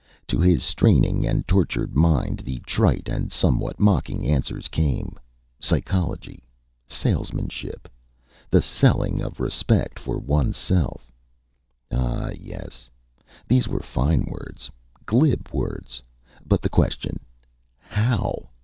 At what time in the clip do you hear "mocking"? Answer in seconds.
3.79-4.25